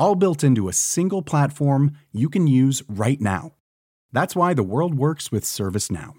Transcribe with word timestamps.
all 0.00 0.16
built 0.16 0.42
into 0.42 0.68
a 0.68 0.72
single 0.72 1.22
platform 1.22 1.92
you 2.10 2.28
can 2.28 2.48
use 2.48 2.82
right 2.88 3.20
now. 3.20 3.52
That's 4.12 4.34
why 4.34 4.54
the 4.54 4.64
world 4.64 4.94
works 4.94 5.30
with 5.30 5.44
ServiceNow. 5.44 6.14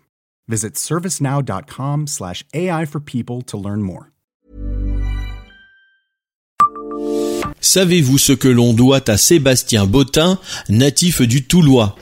Visit 0.47 0.75
servicenow.com/slash 0.75 2.45
AI 2.53 2.85
for 2.85 3.01
people 3.01 3.41
to 3.41 3.57
learn 3.57 3.81
more. 3.81 4.11
Savez-vous 7.59 8.17
ce 8.17 8.33
que 8.33 8.47
l'on 8.47 8.73
doit 8.73 9.09
à 9.09 9.17
Sébastien 9.17 9.85
Bottin, 9.85 10.39
natif 10.67 11.21
du 11.21 11.43
Toulois? 11.45 11.95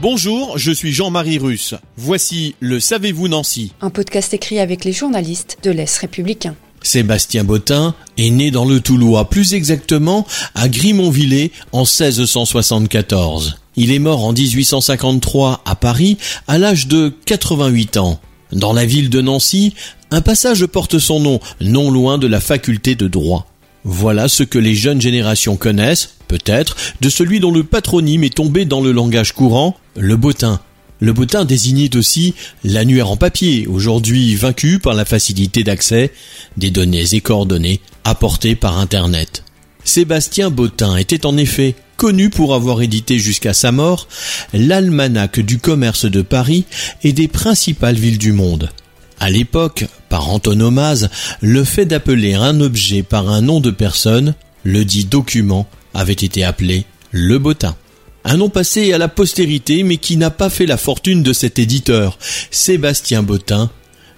Bonjour, 0.00 0.58
je 0.58 0.72
suis 0.72 0.92
Jean-Marie 0.92 1.38
Russe. 1.38 1.74
Voici 1.96 2.54
le 2.60 2.80
Savez-vous 2.80 3.28
Nancy 3.28 3.72
Un 3.82 3.90
podcast 3.90 4.34
écrit 4.34 4.58
avec 4.58 4.84
les 4.84 4.92
journalistes 4.92 5.58
de 5.62 5.70
l'Est 5.70 5.96
républicain. 5.98 6.56
Sébastien 6.82 7.44
Bottin 7.44 7.94
est 8.16 8.30
né 8.30 8.50
dans 8.50 8.64
le 8.64 8.80
Toulois, 8.80 9.28
plus 9.28 9.54
exactement 9.54 10.26
à 10.54 10.68
Grimonvillers 10.68 11.52
en 11.72 11.80
1674. 11.80 13.58
Il 13.76 13.92
est 13.92 13.98
mort 13.98 14.24
en 14.24 14.32
1853 14.32 15.62
à 15.64 15.74
Paris 15.74 16.18
à 16.48 16.58
l'âge 16.58 16.86
de 16.86 17.12
88 17.26 17.96
ans. 17.98 18.20
Dans 18.52 18.72
la 18.72 18.84
ville 18.84 19.10
de 19.10 19.20
Nancy, 19.20 19.74
un 20.10 20.20
passage 20.20 20.66
porte 20.66 20.98
son 20.98 21.20
nom, 21.20 21.40
non 21.60 21.90
loin 21.90 22.18
de 22.18 22.26
la 22.26 22.40
faculté 22.40 22.94
de 22.96 23.06
droit. 23.06 23.46
Voilà 23.84 24.28
ce 24.28 24.42
que 24.42 24.58
les 24.58 24.74
jeunes 24.74 25.00
générations 25.00 25.56
connaissent, 25.56 26.16
peut-être, 26.28 26.76
de 27.00 27.08
celui 27.08 27.40
dont 27.40 27.52
le 27.52 27.64
patronyme 27.64 28.24
est 28.24 28.34
tombé 28.34 28.64
dans 28.64 28.80
le 28.80 28.92
langage 28.92 29.32
courant, 29.32 29.76
le 29.96 30.16
Bottin. 30.16 30.60
Le 31.00 31.12
bottin 31.14 31.46
désignait 31.46 31.96
aussi 31.96 32.34
l'annuaire 32.62 33.10
en 33.10 33.16
papier, 33.16 33.66
aujourd'hui 33.66 34.34
vaincu 34.36 34.78
par 34.78 34.94
la 34.94 35.06
facilité 35.06 35.64
d'accès 35.64 36.12
des 36.58 36.70
données 36.70 37.06
et 37.12 37.20
coordonnées 37.20 37.80
apportées 38.04 38.54
par 38.54 38.78
Internet. 38.78 39.42
Sébastien 39.82 40.50
Bottin 40.50 40.96
était 40.96 41.24
en 41.24 41.38
effet 41.38 41.74
connu 41.96 42.28
pour 42.30 42.54
avoir 42.54 42.82
édité 42.82 43.18
jusqu'à 43.18 43.54
sa 43.54 43.72
mort 43.72 44.08
l'almanach 44.52 45.38
du 45.38 45.58
commerce 45.58 46.04
de 46.04 46.22
Paris 46.22 46.64
et 47.02 47.12
des 47.12 47.28
principales 47.28 47.96
villes 47.96 48.18
du 48.18 48.32
monde. 48.32 48.70
À 49.18 49.30
l'époque, 49.30 49.86
par 50.08 50.30
antonomase, 50.30 51.10
le 51.40 51.64
fait 51.64 51.84
d'appeler 51.86 52.34
un 52.34 52.60
objet 52.60 53.02
par 53.02 53.28
un 53.28 53.42
nom 53.42 53.60
de 53.60 53.70
personne, 53.70 54.34
le 54.64 54.84
dit 54.84 55.04
document, 55.04 55.66
avait 55.92 56.12
été 56.12 56.44
appelé 56.44 56.84
le 57.10 57.38
bottin. 57.38 57.76
Un 58.24 58.36
nom 58.36 58.48
passé 58.48 58.92
à 58.92 58.98
la 58.98 59.08
postérité 59.08 59.82
mais 59.82 59.96
qui 59.96 60.16
n'a 60.16 60.30
pas 60.30 60.50
fait 60.50 60.66
la 60.66 60.76
fortune 60.76 61.22
de 61.22 61.32
cet 61.32 61.58
éditeur. 61.58 62.18
Sébastien 62.50 63.22
Bottin 63.22 63.70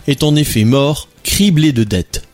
est 0.06 0.22
en 0.22 0.34
effet 0.34 0.64
mort, 0.64 1.08
criblé 1.22 1.72
de 1.72 1.84
dettes. 1.84 2.24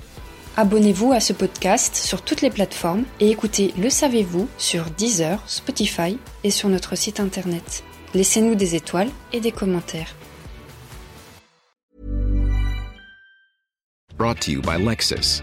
Abonnez-vous 0.56 1.12
à 1.12 1.20
ce 1.20 1.32
podcast 1.32 1.94
sur 1.94 2.22
toutes 2.22 2.40
les 2.40 2.50
plateformes 2.50 3.04
et 3.20 3.30
écoutez 3.30 3.72
Le 3.78 3.90
Savez-vous 3.90 4.48
sur 4.58 4.86
Deezer, 4.96 5.40
Spotify 5.46 6.18
et 6.42 6.50
sur 6.50 6.68
notre 6.68 6.96
site 6.96 7.20
internet. 7.20 7.84
Laissez-nous 8.14 8.54
des 8.54 8.74
étoiles 8.74 9.10
et 9.32 9.40
des 9.40 9.52
commentaires. 9.52 10.16
Brought 14.16 14.40
to 14.40 14.50
you 14.50 14.60
by 14.60 14.82
Lexus. 14.82 15.42